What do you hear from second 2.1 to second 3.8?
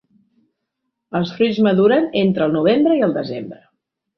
entre el novembre i el desembre.